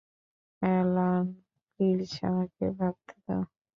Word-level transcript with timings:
Alan, 0.61 1.25
please, 1.69 2.11
আমাকে 2.29 2.65
ভাবতে 2.79 3.15
দাও। 3.25 3.43